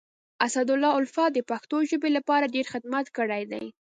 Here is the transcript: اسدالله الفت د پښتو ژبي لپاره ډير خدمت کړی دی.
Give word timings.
اسدالله 0.45 0.91
الفت 1.01 1.29
د 1.33 1.39
پښتو 1.49 1.75
ژبي 1.89 2.09
لپاره 2.17 2.51
ډير 2.53 2.65
خدمت 2.73 3.05
کړی 3.17 3.43
دی. 3.51 3.65